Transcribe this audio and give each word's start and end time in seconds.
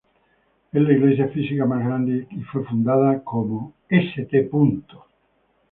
Es 0.71 0.81
la 0.81 0.93
iglesia 0.93 1.27
física 1.27 1.63
más 1.65 1.85
grande 1.85 2.25
y 2.31 2.41
fue 2.41 2.65
fundada 2.65 3.23
como 3.23 3.75
St. 3.87 4.49